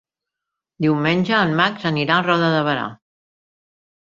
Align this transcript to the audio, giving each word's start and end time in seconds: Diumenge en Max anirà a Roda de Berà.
Diumenge 0.85 1.35
en 1.41 1.53
Max 1.61 1.85
anirà 1.91 2.17
a 2.17 2.25
Roda 2.31 2.51
de 2.57 2.65
Berà. 2.71 2.89